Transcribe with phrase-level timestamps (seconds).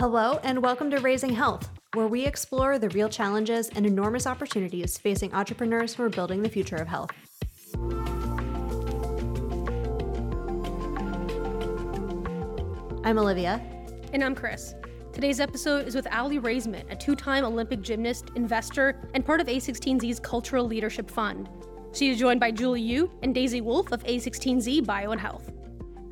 [0.00, 4.96] Hello, and welcome to Raising Health, where we explore the real challenges and enormous opportunities
[4.96, 7.10] facing entrepreneurs who are building the future of health.
[13.04, 13.60] I'm Olivia.
[14.14, 14.74] And I'm Chris.
[15.12, 19.48] Today's episode is with Aly Raisman, a two time Olympic gymnast, investor, and part of
[19.48, 21.50] A16Z's Cultural Leadership Fund.
[21.92, 25.50] She is joined by Julie Yoo and Daisy Wolf of A16Z Bio and Health.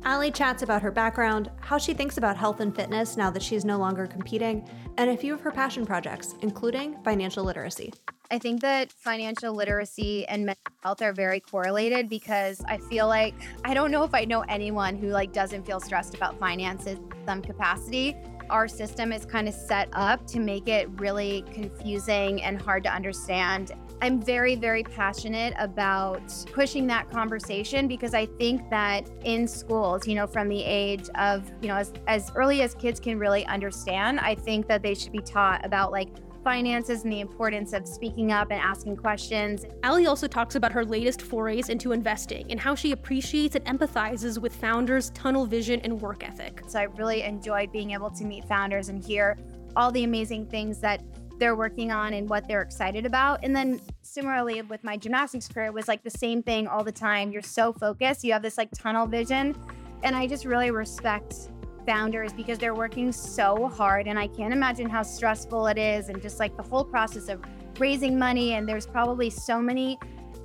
[0.05, 3.65] Aly chats about her background, how she thinks about health and fitness now that she's
[3.65, 7.93] no longer competing, and a few of her passion projects, including financial literacy.
[8.31, 13.33] I think that financial literacy and mental health are very correlated because I feel like
[13.65, 17.25] I don't know if I know anyone who like doesn't feel stressed about finances in
[17.25, 18.15] some capacity.
[18.49, 22.93] Our system is kind of set up to make it really confusing and hard to
[22.93, 23.71] understand.
[24.01, 26.21] I'm very, very passionate about
[26.53, 31.51] pushing that conversation because I think that in schools, you know, from the age of,
[31.61, 35.11] you know, as, as early as kids can really understand, I think that they should
[35.11, 36.09] be taught about like
[36.49, 39.67] finances and the importance of speaking up and asking questions.
[39.83, 44.39] Aly also talks about her latest forays into investing and how she appreciates and empathizes
[44.39, 46.63] with founders' tunnel vision and work ethic.
[46.67, 49.37] So I really enjoyed being able to meet founders and hear
[49.75, 51.03] all the amazing things that
[51.37, 53.43] they're working on and what they're excited about.
[53.43, 56.91] And then similarly with my gymnastics career, it was like the same thing all the
[56.91, 57.31] time.
[57.31, 59.55] You're so focused, you have this like tunnel vision.
[60.01, 61.51] And I just really respect
[61.89, 64.07] founders because they're working so hard.
[64.07, 67.41] And I can't imagine how stressful it is and just like the whole process of
[67.79, 68.53] raising money.
[68.53, 69.97] And there's probably so many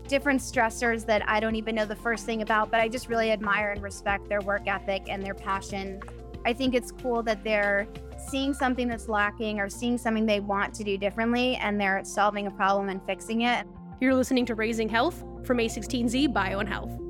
[0.08, 3.30] different stressors that I don't even know the first thing about, but I just really
[3.30, 6.00] admire and respect their work ethic and their passion.
[6.46, 7.88] I think it's cool that they're
[8.30, 12.46] seeing something that's lacking or seeing something they want to do differently and they're solving
[12.46, 13.66] a problem and fixing it.
[14.00, 17.03] You're listening to Raising Health from A16Z Bio and Health.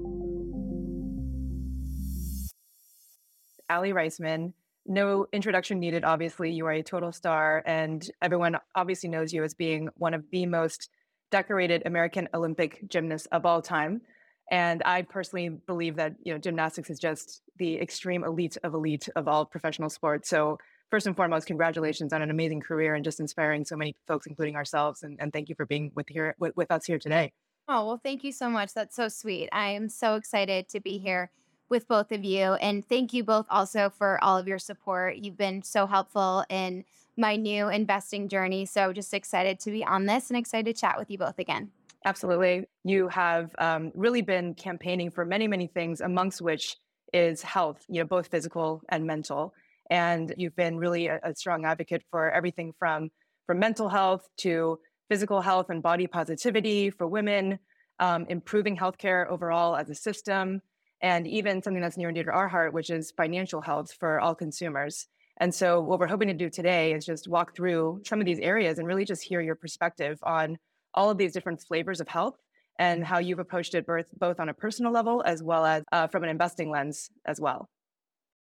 [3.70, 4.52] Aly Raisman.
[4.86, 6.50] No introduction needed, obviously.
[6.50, 10.46] You are a total star, and everyone obviously knows you as being one of the
[10.46, 10.90] most
[11.30, 14.02] decorated American Olympic gymnasts of all time.
[14.50, 19.08] And I personally believe that you know gymnastics is just the extreme elite of elite
[19.16, 20.28] of all professional sports.
[20.28, 20.58] So
[20.90, 24.54] first and foremost, congratulations on an amazing career and just inspiring so many folks, including
[24.54, 25.02] ourselves.
[25.02, 27.32] And, and thank you for being with here with, with us here today.
[27.68, 28.74] Oh, well, thank you so much.
[28.74, 29.48] That's so sweet.
[29.50, 31.30] I am so excited to be here
[31.68, 32.54] with both of you.
[32.54, 35.16] And thank you both also for all of your support.
[35.16, 36.84] You've been so helpful in
[37.16, 38.66] my new investing journey.
[38.66, 41.70] So just excited to be on this and excited to chat with you both again.
[42.04, 42.66] Absolutely.
[42.84, 46.76] You have um, really been campaigning for many, many things, amongst which
[47.12, 49.54] is health, you know, both physical and mental.
[49.90, 53.10] And you've been really a, a strong advocate for everything from
[53.46, 54.78] from mental health to
[55.10, 57.58] physical health and body positivity for women,
[58.00, 60.62] um, improving healthcare overall as a system,
[61.00, 64.20] and even something that's near and dear to our heart, which is financial health for
[64.20, 65.06] all consumers.
[65.38, 68.38] And so, what we're hoping to do today is just walk through some of these
[68.38, 70.58] areas and really just hear your perspective on
[70.94, 72.36] all of these different flavors of health
[72.78, 76.06] and how you've approached it both, both on a personal level as well as uh,
[76.06, 77.68] from an investing lens as well.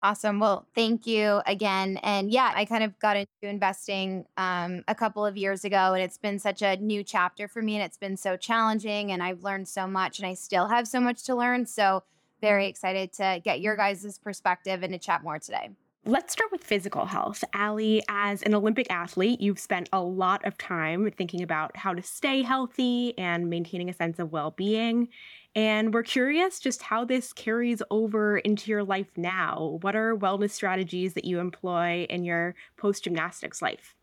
[0.05, 0.39] Awesome.
[0.39, 1.99] Well, thank you again.
[2.03, 6.03] And yeah, I kind of got into investing um, a couple of years ago, and
[6.03, 9.43] it's been such a new chapter for me, and it's been so challenging, and I've
[9.43, 11.65] learned so much, and I still have so much to learn.
[11.65, 12.03] So,
[12.45, 15.71] very excited to get your guys' perspective and to chat more today.
[16.05, 17.43] Let's start with physical health.
[17.59, 22.03] Aly, as an Olympic athlete, you've spent a lot of time thinking about how to
[22.03, 25.09] stay healthy and maintaining a sense of well being.
[25.55, 29.79] And we're curious just how this carries over into your life now.
[29.81, 33.95] What are wellness strategies that you employ in your post gymnastics life?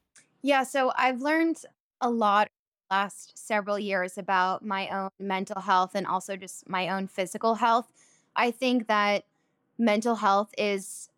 [0.42, 1.64] Yeah, so I've learned
[2.02, 2.48] a lot
[2.90, 7.88] last several years about my own mental health and also just my own physical health.
[8.36, 9.26] I think that
[9.78, 11.10] mental health is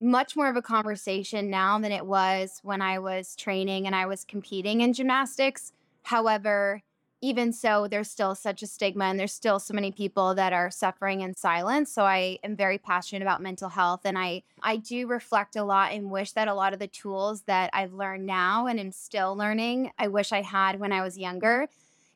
[0.00, 4.06] much more of a conversation now than it was when I was training and I
[4.06, 5.72] was competing in gymnastics.
[6.02, 6.82] However,
[7.20, 10.72] even so, there's still such a stigma and there's still so many people that are
[10.72, 11.92] suffering in silence.
[11.92, 15.92] So I am very passionate about mental health and I I do reflect a lot
[15.92, 19.36] and wish that a lot of the tools that I've learned now and am still
[19.36, 21.68] learning, I wish I had when I was younger.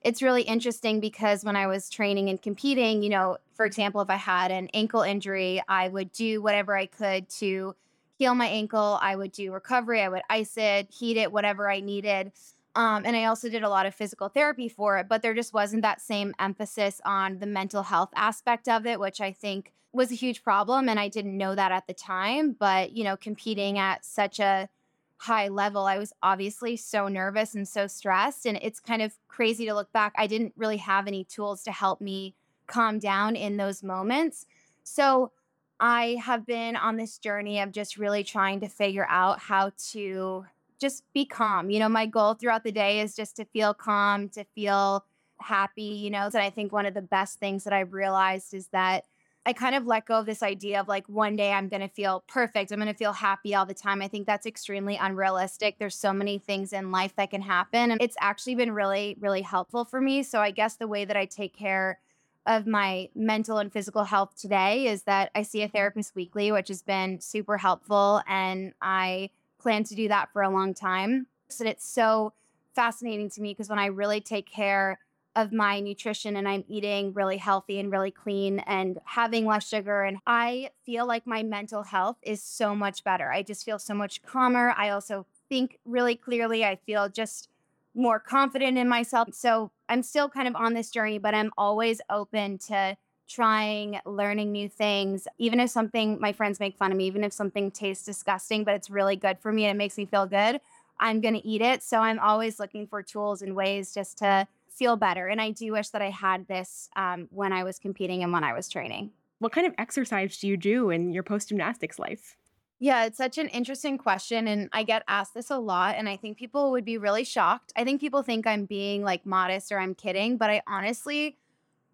[0.07, 4.09] It's really interesting because when I was training and competing, you know, for example, if
[4.09, 7.75] I had an ankle injury, I would do whatever I could to
[8.17, 8.99] heal my ankle.
[9.03, 12.33] I would do recovery, I would ice it, heat it, whatever I needed
[12.77, 15.55] um, and I also did a lot of physical therapy for it, but there just
[15.55, 20.13] wasn't that same emphasis on the mental health aspect of it, which I think was
[20.13, 20.87] a huge problem.
[20.87, 22.53] And I didn't know that at the time.
[22.53, 24.69] But, you know, competing at such a
[25.19, 28.47] high level, I was obviously so nervous and so stressed.
[28.47, 30.15] And it's kind of crazy to look back.
[30.17, 32.35] I didn't really have any tools to help me
[32.67, 34.47] calm down in those moments.
[34.83, 35.33] So
[35.81, 40.47] I have been on this journey of just really trying to figure out how to
[40.79, 41.71] just be calm.
[41.71, 45.05] You know, my goal throughout the day is just to feel calm, to feel
[45.39, 46.27] happy, you know.
[46.27, 49.05] And I think one of the best things that I've realized is that
[49.47, 51.89] I kind of let go of this idea of like one day I'm going to
[51.89, 52.73] feel perfect.
[52.73, 54.03] I'm going to feel happy all the time.
[54.03, 55.79] I think that's extremely unrealistic.
[55.79, 57.93] There's so many things in life that can happen.
[57.93, 60.25] And it's actually been really, really helpful for me.
[60.25, 62.01] So I guess the way that I take care
[62.45, 66.67] of my mental and physical health today is that I see a therapist weekly, which
[66.67, 68.23] has been super helpful.
[68.27, 71.29] And I plan to do that for a long time.
[71.49, 72.33] So it's so
[72.75, 74.99] fascinating to me because when I really take care
[75.37, 80.03] of my nutrition and I'm eating really healthy and really clean and having less sugar.
[80.03, 83.31] And I feel like my mental health is so much better.
[83.31, 84.75] I just feel so much calmer.
[84.77, 86.65] I also think really clearly.
[86.65, 87.51] I feel just
[87.95, 89.29] more confident in myself.
[89.33, 92.97] So I'm still kind of on this journey, but I'm always open to
[93.29, 95.29] trying, learning new things.
[95.39, 98.75] Even if something, my friends make fun of me, even if something tastes disgusting, but
[98.75, 100.61] it's really good for me and it makes me feel good,
[100.99, 101.83] I'm going to eat it.
[101.83, 105.27] So I'm always looking for tools and ways just to feel better.
[105.27, 108.45] And I do wish that I had this um, when I was competing and when
[108.45, 109.11] I was training.
[109.39, 112.37] What kind of exercise do you do in your post gymnastics life?
[112.79, 114.47] Yeah, it's such an interesting question.
[114.47, 115.95] And I get asked this a lot.
[115.97, 117.73] And I think people would be really shocked.
[117.75, 121.39] I think people think I'm being like modest or I'm kidding, but I honestly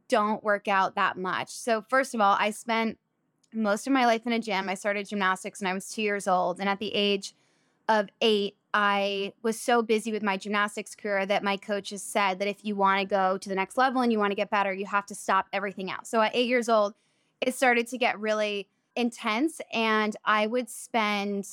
[0.08, 1.50] don't work out that much.
[1.50, 2.98] So, first of all, I spent
[3.54, 4.68] most of my life in a gym.
[4.68, 6.58] I started gymnastics when I was two years old.
[6.58, 7.34] And at the age
[7.88, 12.48] of eight, I was so busy with my gymnastics career that my coaches said that
[12.48, 14.72] if you want to go to the next level and you want to get better,
[14.72, 16.08] you have to stop everything else.
[16.08, 16.94] So at eight years old,
[17.40, 21.46] it started to get really intense, and I would spend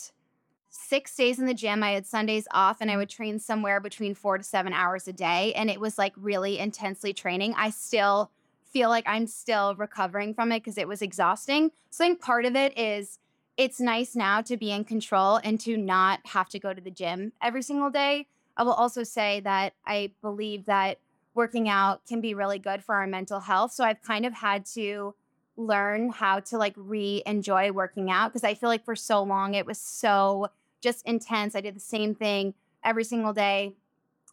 [0.69, 1.83] six days in the gym.
[1.83, 5.13] I had Sundays off, and I would train somewhere between four to seven hours a
[5.13, 5.53] day.
[5.55, 7.55] And it was like really intensely training.
[7.57, 8.29] I still
[8.71, 11.71] feel like I'm still recovering from it because it was exhausting.
[11.89, 13.17] So I think part of it is
[13.59, 16.89] it's nice now to be in control and to not have to go to the
[16.89, 18.25] gym every single day.
[18.55, 20.97] I will also say that I believe that
[21.33, 23.73] working out can be really good for our mental health.
[23.73, 25.13] So I've kind of had to
[25.57, 29.55] learn how to like re enjoy working out because I feel like for so long
[29.55, 30.47] it was so
[30.79, 31.53] just intense.
[31.53, 33.73] I did the same thing every single day.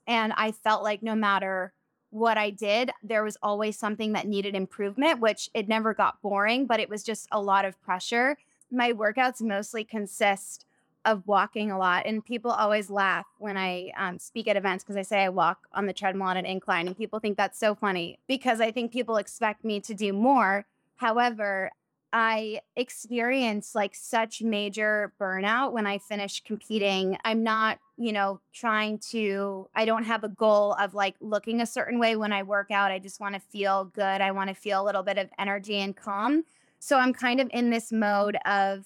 [0.07, 1.73] And I felt like no matter
[2.11, 6.67] what I did, there was always something that needed improvement, which it never got boring,
[6.67, 8.37] but it was just a lot of pressure
[8.71, 10.67] my workouts mostly consist
[11.07, 14.97] of walking a lot and people always laugh when i um, speak at events because
[14.97, 17.75] i say i walk on the treadmill on an incline and people think that's so
[17.75, 20.67] funny because i think people expect me to do more.
[20.97, 21.71] However
[22.13, 27.17] i experience like such major burnout when i finish competing.
[27.25, 31.67] I'm not you know trying to i don't have a goal of like looking a
[31.67, 32.91] certain way when i work out.
[32.91, 34.21] I just want to feel good.
[34.21, 36.45] I want to feel a little bit of energy and calm
[36.79, 38.85] so I'm kind of in this mode of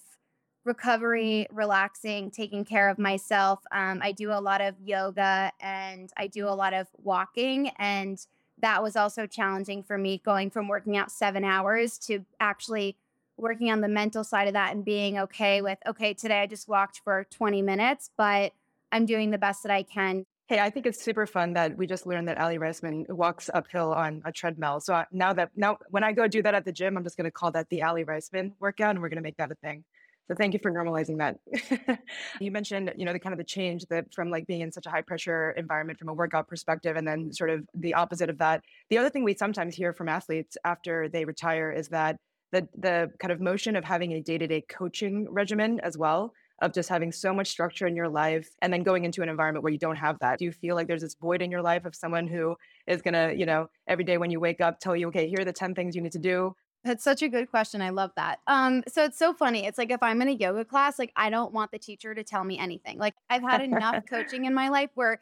[0.63, 3.59] recovery, relaxing, taking care of myself.
[3.71, 7.69] Um, I do a lot of yoga and I do a lot of walking.
[7.79, 8.23] And
[8.59, 12.95] that was also challenging for me going from working out seven hours to actually
[13.37, 16.67] working on the mental side of that and being okay with, okay, today I just
[16.67, 18.53] walked for 20 minutes, but
[18.91, 21.87] I'm doing the best that I can Hey, I think it's super fun that we
[21.87, 24.81] just learned that Aly Raisman walks uphill on a treadmill.
[24.81, 27.15] So uh, now that now when I go do that at the gym, I'm just
[27.15, 29.55] going to call that the Aly Raisman workout, and we're going to make that a
[29.55, 29.85] thing.
[30.27, 31.99] So thank you for normalizing that.
[32.41, 34.85] you mentioned, you know, the kind of the change that from like being in such
[34.85, 38.37] a high pressure environment from a workout perspective, and then sort of the opposite of
[38.39, 38.61] that.
[38.89, 42.17] The other thing we sometimes hear from athletes after they retire is that
[42.51, 46.33] the the kind of motion of having a day to day coaching regimen as well
[46.61, 49.63] of just having so much structure in your life and then going into an environment
[49.63, 50.39] where you don't have that?
[50.39, 52.55] Do you feel like there's this void in your life of someone who
[52.87, 55.41] is going to, you know, every day when you wake up tell you, okay, here
[55.41, 56.55] are the 10 things you need to do?
[56.83, 57.81] That's such a good question.
[57.81, 58.39] I love that.
[58.47, 59.65] Um, so it's so funny.
[59.65, 62.23] It's like if I'm in a yoga class, like I don't want the teacher to
[62.23, 62.97] tell me anything.
[62.97, 65.19] Like I've had enough coaching in my life where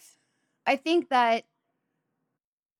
[0.65, 1.43] I think that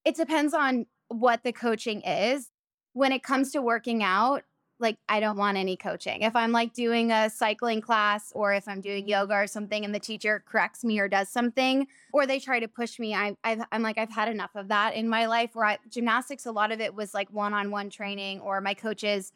[0.05, 2.51] it depends on what the coaching is.
[2.93, 4.43] When it comes to working out,
[4.79, 6.21] like I don't want any coaching.
[6.21, 9.93] If I'm like doing a cycling class or if I'm doing yoga or something and
[9.93, 13.57] the teacher corrects me or does something or they try to push me, I, i
[13.71, 15.51] am like I've had enough of that in my life.
[15.53, 19.31] Where I, gymnastics, a lot of it was like one-on-one training or my coaches,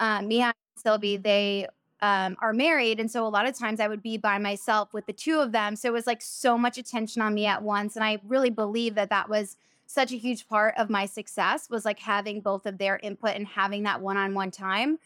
[0.00, 1.66] um, Mihai and Sylvie, they
[2.00, 5.06] um, are married, and so a lot of times I would be by myself with
[5.06, 5.74] the two of them.
[5.74, 8.94] So it was like so much attention on me at once, and I really believe
[8.96, 9.56] that that was
[9.94, 13.46] such a huge part of my success was like having both of their input and
[13.46, 14.98] having that one-on-one time.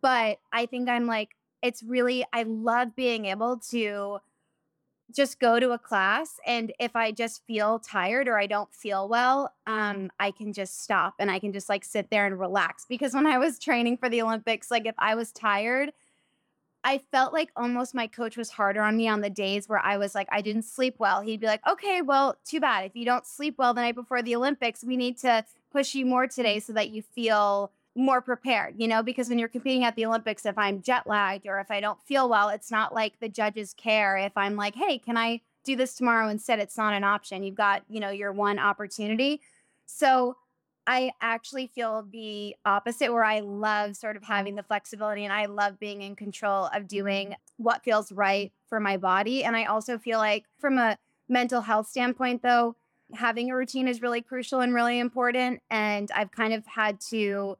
[0.00, 4.20] But I think I'm like it's really I love being able to
[5.14, 9.08] just go to a class and if i just feel tired or i don't feel
[9.08, 12.84] well um i can just stop and i can just like sit there and relax
[12.88, 15.92] because when i was training for the olympics like if i was tired
[16.86, 19.96] i felt like almost my coach was harder on me on the days where i
[19.98, 23.04] was like i didn't sleep well he'd be like okay well too bad if you
[23.04, 26.58] don't sleep well the night before the olympics we need to push you more today
[26.58, 30.44] so that you feel more prepared, you know, because when you're competing at the Olympics,
[30.44, 33.74] if I'm jet lagged or if I don't feel well, it's not like the judges
[33.74, 34.18] care.
[34.18, 36.58] If I'm like, hey, can I do this tomorrow instead?
[36.60, 37.42] It's not an option.
[37.42, 39.40] You've got, you know, your one opportunity.
[39.86, 40.36] So
[40.86, 45.46] I actually feel the opposite, where I love sort of having the flexibility and I
[45.46, 47.62] love being in control of doing mm-hmm.
[47.62, 49.44] what feels right for my body.
[49.44, 52.76] And I also feel like, from a mental health standpoint, though,
[53.14, 55.60] having a routine is really crucial and really important.
[55.70, 57.56] And I've kind of had to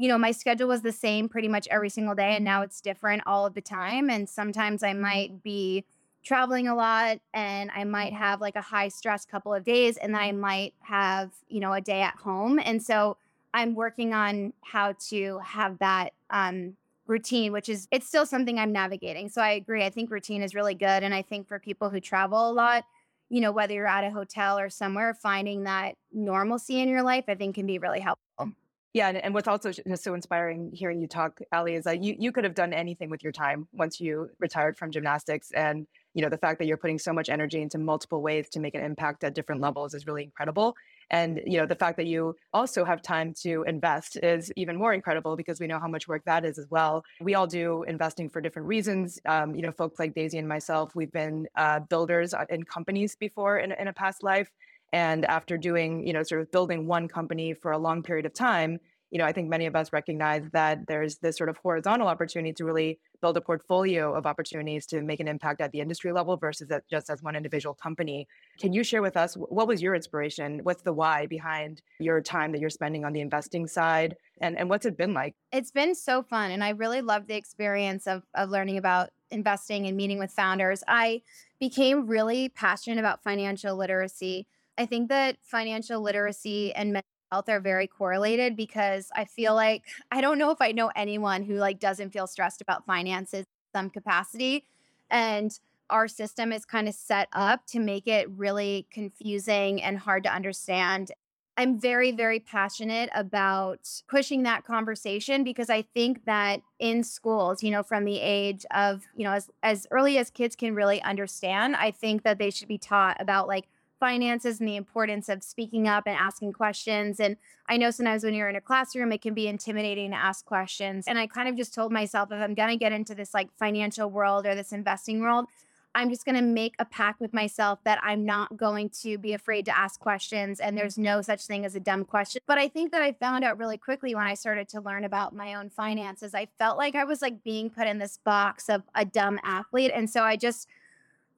[0.00, 2.80] you know, my schedule was the same pretty much every single day, and now it's
[2.80, 4.08] different all of the time.
[4.08, 5.84] And sometimes I might be
[6.28, 10.14] traveling a lot and I might have like a high stress couple of days, and
[10.14, 12.60] then I might have, you know, a day at home.
[12.62, 13.16] And so
[13.54, 18.72] I'm working on how to have that um, routine, which is, it's still something I'm
[18.72, 19.30] navigating.
[19.30, 19.82] So I agree.
[19.82, 21.02] I think routine is really good.
[21.02, 22.84] And I think for people who travel a lot,
[23.30, 27.24] you know, whether you're at a hotel or somewhere, finding that normalcy in your life,
[27.26, 28.52] I think can be really helpful.
[28.94, 32.32] Yeah, and, and what's also so inspiring hearing you talk, Aly, is that you, you
[32.32, 35.50] could have done anything with your time once you retired from gymnastics.
[35.52, 35.86] And,
[36.18, 38.74] you know, the fact that you're putting so much energy into multiple ways to make
[38.74, 40.74] an impact at different levels is really incredible.
[41.10, 44.92] And, you know, the fact that you also have time to invest is even more
[44.92, 47.04] incredible because we know how much work that is as well.
[47.20, 49.20] We all do investing for different reasons.
[49.26, 53.14] Um, you know, folks like Daisy and myself, we've been uh, builders uh, in companies
[53.14, 54.50] before in, in a past life.
[54.92, 58.34] And after doing, you know, sort of building one company for a long period of
[58.34, 58.80] time,
[59.12, 62.52] you know, I think many of us recognize that there's this sort of horizontal opportunity
[62.54, 66.36] to really build a portfolio of opportunities to make an impact at the industry level
[66.36, 68.26] versus just as one individual company.
[68.58, 70.60] Can you share with us what was your inspiration?
[70.62, 74.16] What's the why behind your time that you're spending on the investing side?
[74.40, 75.34] And, and what's it been like?
[75.52, 76.50] It's been so fun.
[76.50, 80.82] And I really love the experience of, of learning about investing and meeting with founders.
[80.86, 81.22] I
[81.60, 84.46] became really passionate about financial literacy
[84.78, 89.56] I think that financial literacy and health are very correlated because I feel mm-hmm.
[89.56, 93.44] like I don't know if I know anyone who like doesn't feel stressed about finances
[93.74, 94.64] some capacity
[95.10, 95.58] and
[95.90, 100.34] our system is kind of set up to make it really confusing and hard to
[100.34, 101.12] understand.
[101.56, 107.70] I'm very, very passionate about pushing that conversation because I think that in schools, you
[107.70, 111.74] know, from the age of, you know, as, as early as kids can really understand,
[111.74, 113.64] I think that they should be taught about like
[113.98, 117.20] finances and the importance of speaking up and asking questions.
[117.20, 117.36] And
[117.68, 121.06] I know sometimes when you're in a classroom, it can be intimidating to ask questions.
[121.06, 123.48] And I kind of just told myself if I'm going to get into this like
[123.58, 125.46] financial world or this investing world,
[125.94, 129.32] I'm just going to make a pact with myself that I'm not going to be
[129.32, 132.40] afraid to ask questions and there's no such thing as a dumb question.
[132.46, 135.34] But I think that I found out really quickly when I started to learn about
[135.34, 138.82] my own finances, I felt like I was like being put in this box of
[138.94, 139.90] a dumb athlete.
[139.94, 140.68] And so I just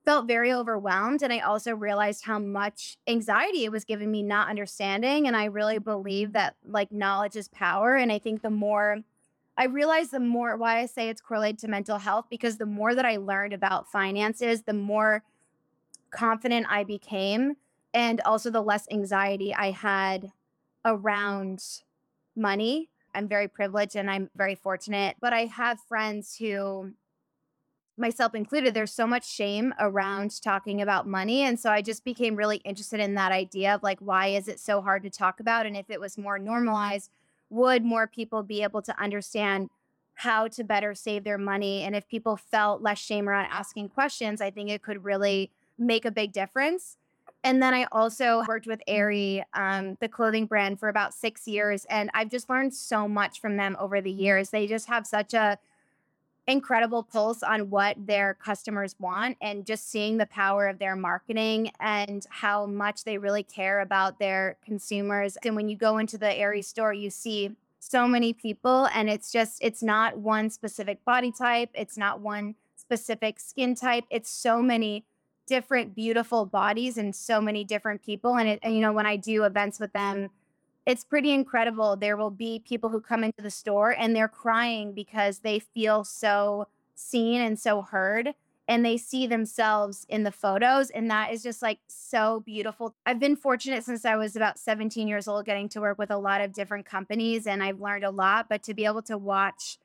[0.04, 1.22] felt very overwhelmed.
[1.22, 5.26] And I also realized how much anxiety it was giving me not understanding.
[5.26, 7.96] And I really believe that like knowledge is power.
[7.96, 8.98] And I think the more
[9.56, 12.94] I realized the more why I say it's correlated to mental health, because the more
[12.94, 15.22] that I learned about finances, the more
[16.10, 17.56] confident I became.
[17.92, 20.32] And also the less anxiety I had
[20.84, 21.62] around
[22.34, 22.88] money.
[23.14, 26.92] I'm very privileged and I'm very fortunate, but I have friends who
[28.00, 31.42] myself included, there's so much shame around talking about money.
[31.42, 34.58] And so I just became really interested in that idea of like, why is it
[34.58, 35.66] so hard to talk about?
[35.66, 37.10] And if it was more normalized,
[37.50, 39.70] would more people be able to understand
[40.14, 41.82] how to better save their money?
[41.82, 46.04] And if people felt less shame around asking questions, I think it could really make
[46.04, 46.96] a big difference.
[47.42, 51.86] And then I also worked with Aerie, um, the clothing brand, for about six years.
[51.88, 54.50] And I've just learned so much from them over the years.
[54.50, 55.58] They just have such a
[56.50, 61.70] incredible pulse on what their customers want and just seeing the power of their marketing
[61.80, 65.36] and how much they really care about their consumers.
[65.44, 66.64] And when you go into the Aerie mm-hmm.
[66.64, 71.70] store, you see so many people and it's just it's not one specific body type,
[71.74, 74.04] it's not one specific skin type.
[74.10, 75.04] It's so many
[75.46, 79.16] different beautiful bodies and so many different people and it and you know when I
[79.16, 80.30] do events with them
[80.86, 81.96] it's pretty incredible.
[81.96, 86.04] There will be people who come into the store and they're crying because they feel
[86.04, 88.34] so seen and so heard
[88.68, 92.94] and they see themselves in the photos and that is just like so beautiful.
[93.04, 96.16] I've been fortunate since I was about 17 years old getting to work with a
[96.16, 99.78] lot of different companies and I've learned a lot, but to be able to watch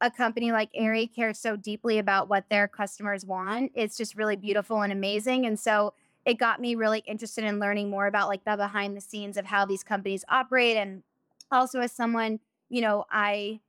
[0.00, 3.72] a company like Aerie cares so deeply about what their customers want.
[3.74, 5.44] It's just really beautiful and amazing.
[5.44, 5.92] And so
[6.24, 9.46] it got me really interested in learning more about like the behind the scenes of
[9.46, 10.76] how these companies operate.
[10.76, 11.02] And
[11.50, 13.60] also as someone, you know, I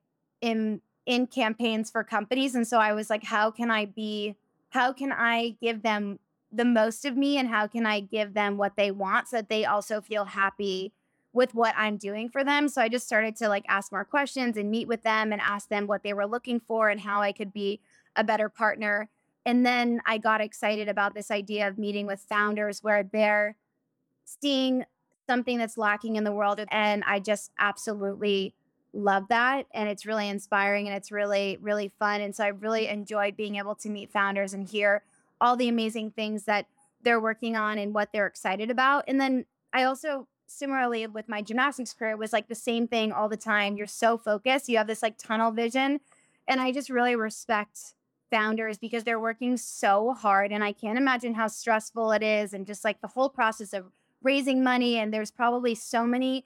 [0.42, 2.56] am in campaigns for companies.
[2.56, 4.36] And so I was like, how can I be,
[4.70, 6.20] how can I give them
[6.52, 9.50] the most of me and how can I give them what they want so that
[9.50, 10.92] they also feel happy
[11.34, 12.68] with what I'm doing for them.
[12.68, 15.70] So I just started to like ask more questions and meet with them and ask
[15.70, 17.80] them what they were looking for and how I could be
[18.18, 19.10] a better partner.
[19.46, 23.56] And then I got excited about this idea of meeting with founders where they're
[24.26, 24.86] seeing
[25.28, 26.60] something that's lacking in the world.
[26.70, 28.54] And I just absolutely
[28.94, 29.66] love that.
[29.74, 32.22] And it's really inspiring and it's really, really fun.
[32.22, 35.04] And so I really enjoyed being able to meet founders and hear
[35.40, 36.68] all the amazing things that
[37.02, 39.06] they're working on and what they're excited about.
[39.08, 43.30] And then I also similarly with my gymnastics career was like the same thing all
[43.30, 43.78] the time.
[43.78, 46.02] You're so focused, you have this like tunnel vision.
[46.48, 47.94] And I just really respect
[48.32, 50.52] founders because they're working so hard.
[50.52, 53.92] And I can't imagine how stressful it is and just like the whole process of
[54.24, 54.98] raising money.
[54.98, 56.46] And there's probably so many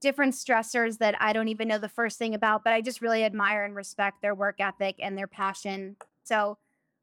[0.00, 3.24] different stressors that I don't even know the first thing about, but I just really
[3.24, 5.96] admire and respect their work ethic and their passion.
[6.22, 6.58] So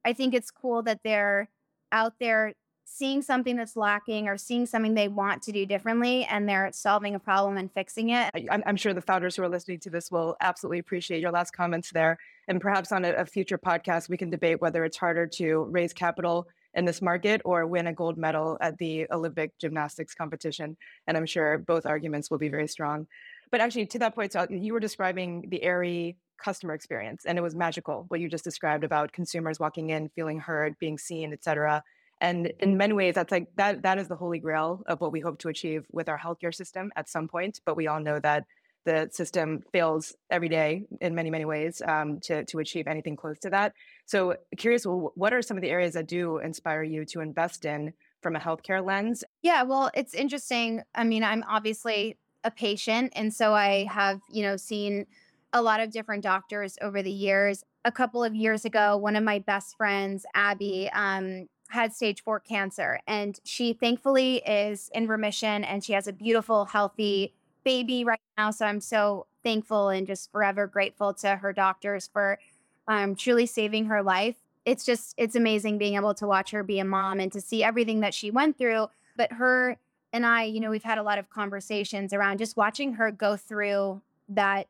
[0.06, 1.50] I think it's cool that they're
[1.92, 2.54] out there
[2.94, 7.16] seeing something that's lacking or seeing something they want to do differently and they're solving
[7.16, 8.30] a problem and fixing it.
[8.36, 11.52] I, am sure the founders who are listening to this will absolutely appreciate your last
[11.52, 12.18] comments there.
[12.48, 15.94] And perhaps on a, a future podcast, we can debate whether it's harder to raise
[15.94, 20.76] capital in this market or win a gold medal at the Olympic gymnastics competition.
[21.08, 23.08] And I'm sure both arguments will be very strong.
[23.52, 27.42] But actually, to that point, so you were describing the Aerie customer experience, and it
[27.42, 31.44] was magical what you just described about consumers walking in, feeling heard, being seen, et
[31.44, 31.84] cetera.
[32.22, 35.20] And in many ways, that's like that that is the holy grail of what we
[35.20, 37.60] hope to achieve with our healthcare system at some point.
[37.66, 38.46] But we all know that
[38.86, 43.40] the system fails every day in many many ways um, to to achieve anything close
[43.40, 43.74] to that.
[44.06, 47.66] So curious, well, what are some of the areas that do inspire you to invest
[47.66, 49.24] in from a healthcare lens?
[49.42, 50.84] Yeah, well, it's interesting.
[50.94, 55.08] I mean, I'm obviously a patient, and so I have you know seen
[55.54, 57.64] a lot of different doctors over the years.
[57.84, 62.40] A couple of years ago, one of my best friends, Abby, um, had stage four
[62.40, 68.20] cancer, and she thankfully is in remission and she has a beautiful, healthy baby right
[68.38, 68.52] now.
[68.52, 72.40] So I'm so thankful and just forever grateful to her doctors for
[72.88, 74.36] um, truly saving her life.
[74.66, 77.64] It's just, it's amazing being able to watch her be a mom and to see
[77.64, 78.88] everything that she went through.
[79.18, 79.78] But her
[80.14, 83.38] and I, you know, we've had a lot of conversations around just watching her go
[83.38, 84.68] through that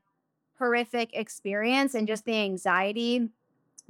[0.60, 3.30] horrific experience and just the anxiety,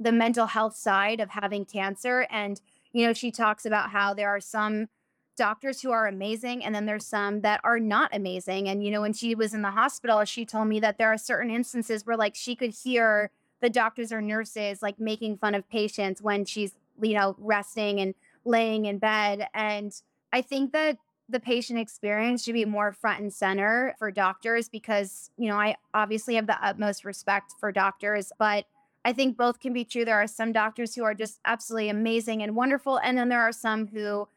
[0.00, 2.26] the mental health side of having cancer.
[2.30, 2.60] And
[2.92, 4.88] you know, she talks about how there are some
[5.36, 8.68] doctors who are amazing and then there's some that are not amazing.
[8.68, 11.18] And, you know, when she was in the hospital, she told me that there are
[11.18, 15.68] certain instances where like she could hear the doctors or nurses like making fun of
[15.70, 19.46] patients when she's, you know, resting and laying in bed.
[19.54, 19.92] And
[20.32, 25.30] I think that the patient experience should be more front and center for doctors because,
[25.38, 28.66] you know, I obviously have the utmost respect for doctors, but
[29.04, 30.04] I think both can be true.
[30.04, 32.98] There are some doctors who are just absolutely amazing and wonderful.
[32.98, 34.28] And then there are some who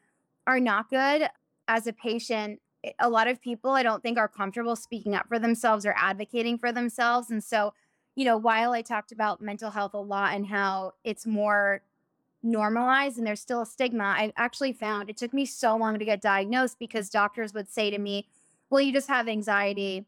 [0.46, 1.28] are not good.
[1.68, 5.28] As a patient, eh, a lot of people I don't think are comfortable speaking up
[5.28, 7.30] for themselves or advocating for themselves.
[7.30, 7.74] And so,
[8.16, 11.82] you know, while I talked about mental health a lot and how it's more
[12.42, 16.04] normalized and there's still a stigma, I actually found it took me so long to
[16.04, 18.26] get diagnosed because doctors would say to me,
[18.70, 20.06] well, you just have anxiety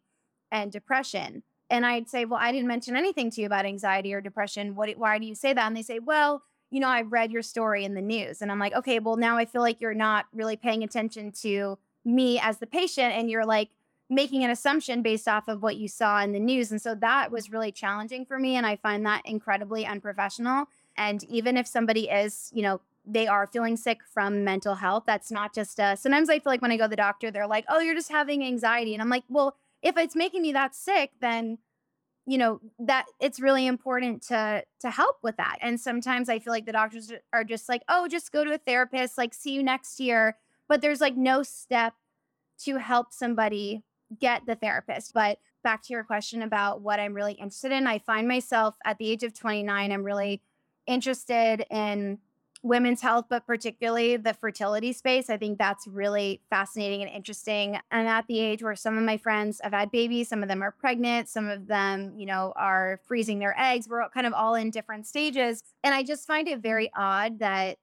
[0.50, 1.42] and depression.
[1.70, 4.74] And I'd say, Well, I didn't mention anything to you about anxiety or depression.
[4.74, 5.66] What, why do you say that?
[5.66, 8.42] And they say, Well, you know, I read your story in the news.
[8.42, 11.78] And I'm like, Okay, well, now I feel like you're not really paying attention to
[12.04, 13.14] me as the patient.
[13.14, 13.70] And you're like
[14.10, 16.70] making an assumption based off of what you saw in the news.
[16.70, 18.56] And so that was really challenging for me.
[18.56, 20.66] And I find that incredibly unprofessional.
[20.96, 25.30] And even if somebody is, you know, they are feeling sick from mental health, that's
[25.30, 27.64] not just a, sometimes I feel like when I go to the doctor, they're like,
[27.68, 28.94] oh, you're just having anxiety.
[28.94, 31.58] And I'm like, well, if it's making me that sick, then
[32.26, 35.56] you know that it's really important to to help with that.
[35.60, 38.58] And sometimes i feel like the doctors are just like oh just go to a
[38.58, 40.36] therapist like see you next year.
[40.68, 41.94] But there's like no step
[42.64, 43.82] to help somebody
[44.18, 45.14] get the therapist.
[45.14, 48.96] But back to your question about what i'm really interested in i find myself at
[48.98, 50.40] the age of 29 i'm really
[50.86, 52.18] interested in
[52.62, 55.30] women's health, but particularly the fertility space.
[55.30, 57.78] I think that's really fascinating and interesting.
[57.90, 60.62] I'm at the age where some of my friends have had babies, some of them
[60.62, 63.88] are pregnant, some of them, you know, are freezing their eggs.
[63.88, 65.62] We're kind of all in different stages.
[65.84, 67.78] And I just find it very odd that,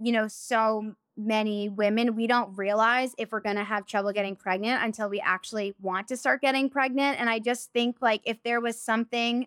[0.00, 4.36] you know, so many women, we don't realize if we're going to have trouble getting
[4.36, 7.18] pregnant until we actually want to start getting pregnant.
[7.20, 9.46] And I just think like if there was something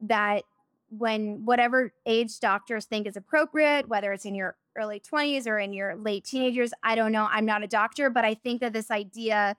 [0.00, 0.44] that
[0.96, 5.72] when whatever age doctors think is appropriate, whether it's in your early 20s or in
[5.72, 7.28] your late teenagers, I don't know.
[7.30, 9.56] I'm not a doctor, but I think that this idea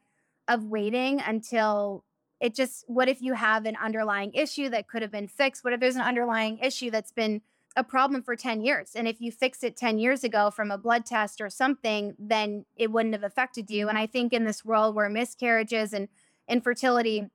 [0.47, 2.03] of waiting until
[2.39, 5.63] it just, what if you have an underlying issue that could have been fixed?
[5.63, 7.41] What if there's an underlying issue that's been
[7.75, 8.91] a problem for 10 years?
[8.95, 12.65] And if you fix it 10 years ago from a blood test or something, then
[12.75, 13.87] it wouldn't have affected you.
[13.87, 14.03] And mm-hmm.
[14.03, 16.09] I think in this world where miscarriages and
[16.47, 17.29] infertility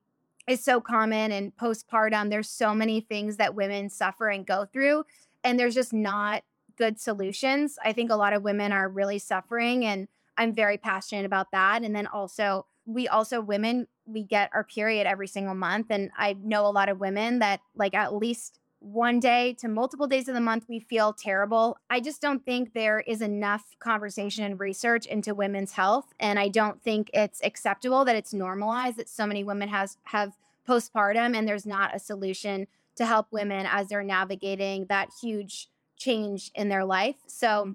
[0.48, 5.04] is so common and postpartum, there's so many things that women suffer and go through.
[5.44, 6.42] And there's just not
[6.76, 7.78] good solutions.
[7.84, 9.84] I think a lot of women are really suffering.
[9.84, 11.82] And I'm very passionate about that.
[11.82, 15.86] And then also, we also, women, we get our period every single month.
[15.90, 20.06] And I know a lot of women that, like, at least one day to multiple
[20.06, 21.78] days of the month, we feel terrible.
[21.90, 26.12] I just don't think there is enough conversation and research into women's health.
[26.20, 30.36] And I don't think it's acceptable that it's normalized that so many women has have
[30.68, 36.50] postpartum and there's not a solution to help women as they're navigating that huge change
[36.54, 37.16] in their life.
[37.26, 37.74] So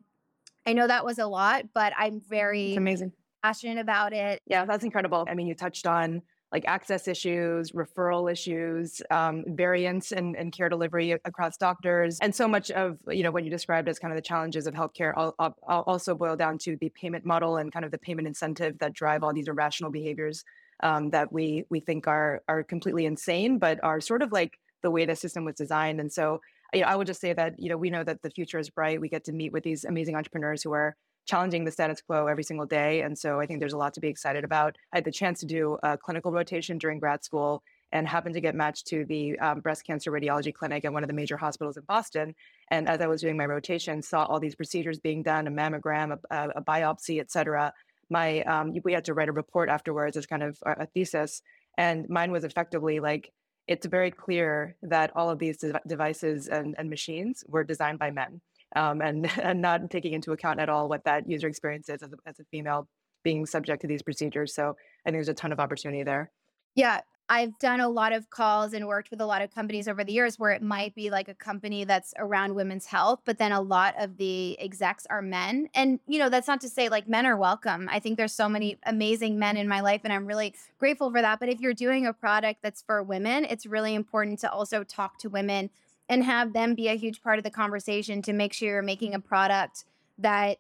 [0.66, 3.12] I know that was a lot, but I'm very It's amazing.
[3.42, 4.42] passionate about it.
[4.46, 5.26] Yeah, that's incredible.
[5.28, 6.22] I mean, you touched on
[6.54, 12.48] like access issues, referral issues, um, variance in, in care delivery across doctors, and so
[12.48, 15.13] much of you know what you described as kind of the challenges of healthcare.
[15.18, 18.78] I'll, I'll also boil down to the payment model and kind of the payment incentive
[18.80, 20.46] that drive all these irrational behaviors
[20.84, 24.92] um, that we we think are are completely insane, but are sort of like the
[24.92, 26.00] way the system was designed.
[26.00, 26.39] And so,
[26.74, 28.70] you know, I would just say that you know we know that the future is
[28.70, 29.02] bright.
[29.02, 32.44] We get to meet with these amazing entrepreneurs who are challenging the status quo every
[32.44, 33.02] single day.
[33.02, 34.78] And so I think there's a lot to be excited about.
[34.92, 38.42] I had the chance to do a clinical rotation during grad school and happened to
[38.42, 41.78] get matched to the um, breast cancer radiology clinic at one of the major hospitals
[41.78, 42.34] in Boston.
[42.72, 46.18] And as I was doing my rotation, saw all these procedures being done, a mammogram,
[46.32, 47.72] a, a biopsy, et cetera.
[48.10, 51.42] My, um, we had to write a report afterwards as kind of a thesis.
[51.78, 53.32] And mine was effectively like,
[53.68, 58.12] it's very clear that all of these de- devices and, and machines were designed by
[58.12, 58.42] men
[58.76, 62.12] um, and and not taking into account at all what that user experience is as
[62.12, 62.88] a, as a female
[63.24, 64.54] being subject to these procedures.
[64.54, 66.32] So I think there's a ton of opportunity there.
[66.76, 70.04] Yeah, I've done a lot of calls and worked with a lot of companies over
[70.04, 73.54] the years where it might be like a company that's around women's health, but then
[73.54, 75.70] a lot of the execs are men.
[75.74, 77.88] And, you know, that's not to say like men are welcome.
[77.90, 81.22] I think there's so many amazing men in my life, and I'm really grateful for
[81.22, 81.40] that.
[81.40, 85.18] But if you're doing a product that's for women, it's really important to also talk
[85.20, 85.70] to women
[86.10, 89.13] and have them be a huge part of the conversation to make sure you're making
[89.13, 89.86] a product
[90.18, 90.58] that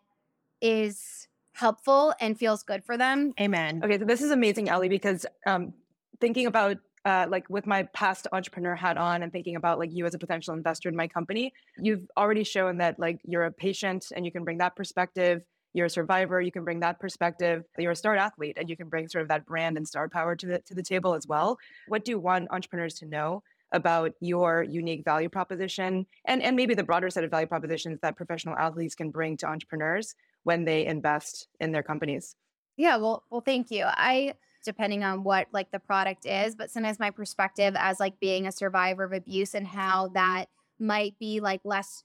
[0.61, 3.33] is helpful and feels good for them.
[3.39, 3.81] Amen.
[3.83, 5.73] Okay, so this is amazing, Aly, because um,
[6.19, 10.05] thinking about uh, like with my past entrepreneur hat on and thinking about like you
[10.05, 14.11] as a potential investor in my company, you've already shown that like you're a patient
[14.15, 15.43] and you can bring that perspective.
[15.73, 17.65] You're a survivor, you can bring that perspective.
[17.77, 20.35] You're a star athlete and you can bring sort of that brand and star power
[20.35, 21.57] to the to the table as well.
[21.87, 26.73] What do you want entrepreneurs to know about your unique value proposition and, and maybe
[26.75, 30.85] the broader set of value propositions that professional athletes can bring to entrepreneurs when they
[30.85, 32.35] invest in their companies.
[32.77, 33.85] Yeah, well, well, thank you.
[33.85, 38.47] I depending on what like the product is, but sometimes my perspective as like being
[38.47, 40.45] a survivor of abuse and how that
[40.79, 42.03] might be like less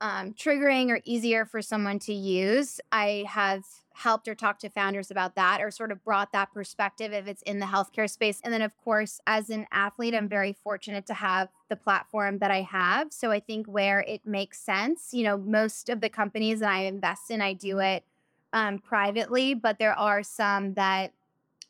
[0.00, 2.80] um, triggering or easier for someone to use.
[2.92, 7.14] I have helped or talked to founders about that or sort of brought that perspective
[7.14, 8.40] if it's in the healthcare space.
[8.44, 12.50] And then, of course, as an athlete, I'm very fortunate to have the platform that
[12.50, 13.10] I have.
[13.10, 16.80] So I think where it makes sense, you know, most of the companies that I
[16.80, 18.04] invest in, I do it
[18.52, 21.12] um, privately, but there are some that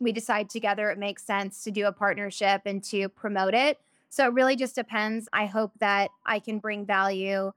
[0.00, 3.80] we decide together it makes sense to do a partnership and to promote it.
[4.08, 5.28] So it really just depends.
[5.32, 7.52] I hope that I can bring value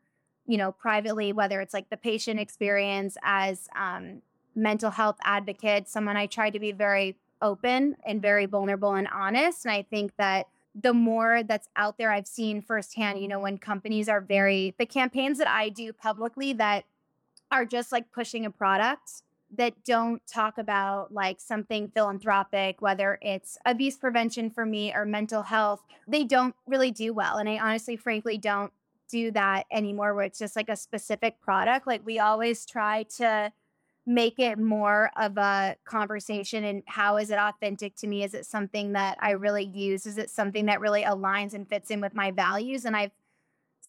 [0.50, 4.22] you know privately whether it's like the patient experience as um,
[4.56, 9.66] mental health advocate, someone I try to be very open and very vulnerable and honest.
[9.66, 13.58] And I think that the more that's out there, I've seen firsthand, you know, when
[13.58, 16.86] companies are very, the campaigns that I do publicly that
[17.52, 19.24] are just like pushing a product
[19.58, 25.42] that don't talk about like something philanthropic, whether it's abuse prevention for me or mental
[25.42, 27.38] health, they don't really do well.
[27.38, 28.72] And I honestly, frankly, don't
[29.10, 31.88] do that anymore where it's just like a specific product.
[31.88, 33.52] Like we always try to
[34.06, 38.44] make it more of a conversation and how is it authentic to me is it
[38.44, 42.16] something that i really use is it something that really aligns and fits in with
[42.16, 43.12] my values and i've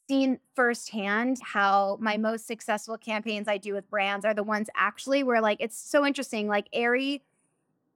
[0.08, 5.22] seen firsthand how my most successful campaigns i do with brands are the ones actually
[5.22, 7.22] where like it's so interesting like Aerie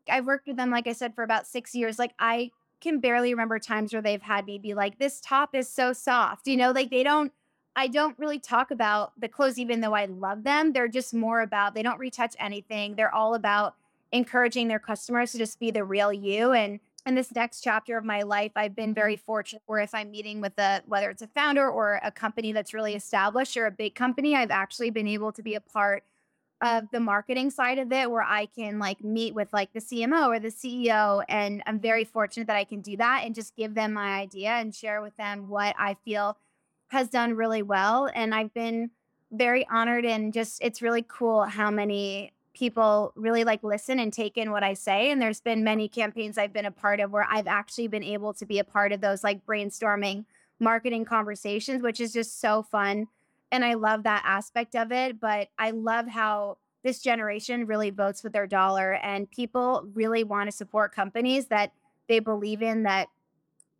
[0.09, 2.51] i've worked with them like i said for about six years like i
[2.85, 6.47] can barely remember times where they've had me be like this top is so soft
[6.47, 7.33] you know like they don't
[7.77, 10.73] I don't really talk about the clothes, even though I love them.
[10.73, 12.95] They're just more about, they don't retouch anything.
[12.95, 13.75] They're all about
[14.13, 16.53] encouraging their customers to just be the real you.
[16.53, 19.25] And in this next chapter of my life, I've been very mm-hmm.
[19.25, 22.73] fortunate where if I'm meeting with a whether it's a founder or a company that's
[22.73, 26.05] really established or a big company, I've actually been able to be a part
[26.65, 30.29] of the marketing side of it where I can like meet with like the CMO
[30.29, 33.75] or the CEO and I'm very fortunate that I can do that and just give
[33.75, 36.39] them my idea and share with them what I feel
[36.89, 38.91] has done really well and I've been
[39.31, 44.39] very honored and just it's really cool how many people really like listen and take
[44.39, 45.11] in what I say.
[45.11, 48.33] And there's been many campaigns I've been a part of where I've actually been able
[48.35, 50.25] to be a part of those like brainstorming
[50.61, 53.09] marketing conversations, which is just so fun.
[53.55, 55.21] And I love that aspect of it.
[55.21, 60.51] But I love how this generation really votes with their dollar and people really want
[60.51, 61.71] to support companies that
[62.09, 63.07] they believe in that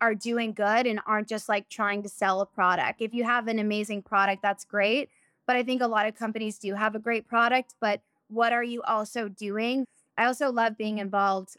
[0.01, 3.03] are doing good and aren't just like trying to sell a product.
[3.03, 5.11] If you have an amazing product, that's great.
[5.45, 8.63] But I think a lot of companies do have a great product, but what are
[8.63, 9.87] you also doing?
[10.17, 11.57] I also love being involved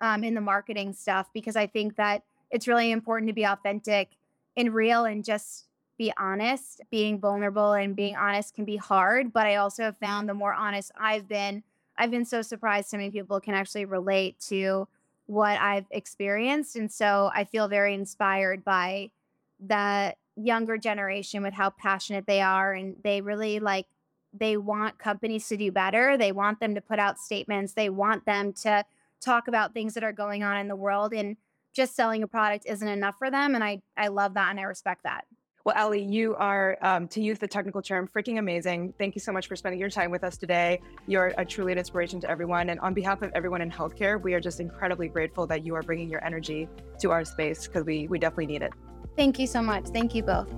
[0.00, 4.12] um, in the marketing stuff because I think that it's really important to be authentic
[4.56, 5.66] and real and just
[5.98, 6.80] be honest.
[6.90, 10.54] Being vulnerable and being honest can be hard, but I also have found the more
[10.54, 11.62] honest I've been,
[11.96, 14.88] I've been so surprised so many people can actually relate to
[15.26, 16.76] what I've experienced.
[16.76, 19.10] And so I feel very inspired by
[19.64, 23.86] the younger generation with how passionate they are and they really like
[24.36, 26.16] they want companies to do better.
[26.16, 27.72] They want them to put out statements.
[27.72, 28.84] They want them to
[29.20, 31.14] talk about things that are going on in the world.
[31.14, 31.36] And
[31.72, 33.54] just selling a product isn't enough for them.
[33.54, 35.26] And I, I love that and I respect that.
[35.64, 38.92] Well, Aly, you are, um, to use the technical term, freaking amazing.
[38.98, 40.78] Thank you so much for spending your time with us today.
[41.06, 42.68] You're a truly an inspiration to everyone.
[42.68, 45.82] And on behalf of everyone in healthcare, we are just incredibly grateful that you are
[45.82, 46.68] bringing your energy
[47.00, 48.74] to our space because we, we definitely need it.
[49.16, 49.86] Thank you so much.
[49.86, 50.50] Thank you both.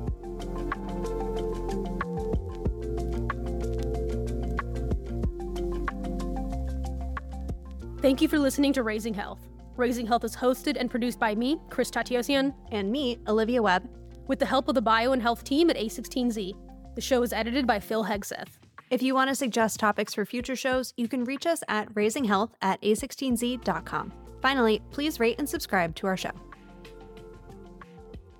[8.03, 9.39] Thank you for listening to Raising Health.
[9.77, 13.89] Raising Health is hosted and produced by me, Chris Tatiosian, and me, Olivia Webb,
[14.27, 16.55] with the help of the bio and health team at A16Z.
[16.95, 18.59] The show is edited by Phil Hegseth.
[18.89, 22.51] If you want to suggest topics for future shows, you can reach us at raisinghealth
[22.63, 24.13] at a16z.com.
[24.41, 26.31] Finally, please rate and subscribe to our show.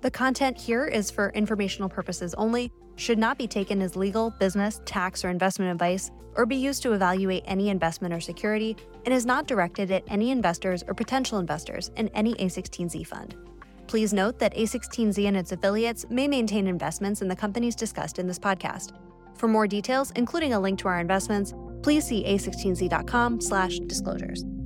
[0.01, 4.79] The content here is for informational purposes only, should not be taken as legal, business,
[4.85, 9.25] tax, or investment advice, or be used to evaluate any investment or security, and is
[9.25, 13.35] not directed at any investors or potential investors in any A16Z fund.
[13.87, 18.27] Please note that A16Z and its affiliates may maintain investments in the companies discussed in
[18.27, 18.93] this podcast.
[19.35, 24.56] For more details, including a link to our investments, please see a16z.com/disclosures.